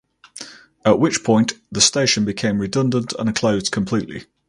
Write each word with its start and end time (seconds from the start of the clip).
At 0.83 0.97
which 0.97 1.23
point 1.23 1.53
the 1.71 1.79
station 1.79 2.25
became 2.25 2.57
redundant 2.59 3.13
and 3.19 3.35
closed 3.35 3.71
completely. 3.71 4.25